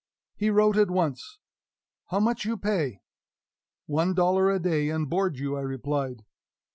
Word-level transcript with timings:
He 0.35 0.49
wrote 0.49 0.77
at 0.77 0.89
once, 0.89 1.37
"How 2.07 2.19
much 2.19 2.43
you 2.43 2.57
pay?" 2.57 3.01
"One 3.85 4.15
dollar 4.15 4.49
a 4.49 4.57
day, 4.57 4.89
and 4.89 5.07
board 5.07 5.37
you," 5.37 5.55
I 5.55 5.61
replied. 5.61 6.25